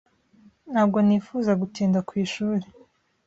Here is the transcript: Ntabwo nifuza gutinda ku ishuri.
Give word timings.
Ntabwo 0.71 0.97
nifuza 1.07 1.51
gutinda 1.61 1.99
ku 2.07 2.13
ishuri. 2.23 2.65